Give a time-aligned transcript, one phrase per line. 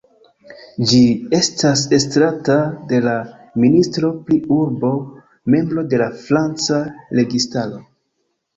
[0.91, 1.01] Ĝi
[1.39, 2.55] estas estrata
[2.93, 3.13] de la
[3.65, 4.91] ministro pri urbo,
[5.57, 6.83] membro de la franca
[7.23, 7.83] registaro.